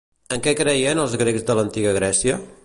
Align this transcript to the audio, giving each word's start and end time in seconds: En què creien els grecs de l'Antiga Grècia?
En 0.37 0.43
què 0.47 0.53
creien 0.59 1.03
els 1.03 1.13
grecs 1.23 1.45
de 1.51 1.59
l'Antiga 1.61 1.93
Grècia? 2.01 2.41